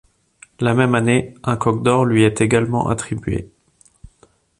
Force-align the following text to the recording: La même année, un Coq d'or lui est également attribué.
La 0.59 0.73
même 0.73 0.95
année, 0.95 1.35
un 1.43 1.57
Coq 1.57 1.83
d'or 1.83 2.05
lui 2.05 2.23
est 2.23 2.41
également 2.41 2.89
attribué. 2.89 3.51